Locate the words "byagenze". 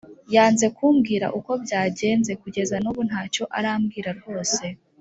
1.63-2.31